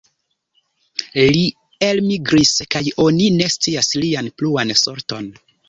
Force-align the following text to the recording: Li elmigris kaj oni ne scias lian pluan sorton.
Li 1.35 1.43
elmigris 1.89 2.55
kaj 2.77 2.83
oni 3.05 3.29
ne 3.39 3.53
scias 3.59 3.93
lian 4.03 4.33
pluan 4.41 4.77
sorton. 4.85 5.33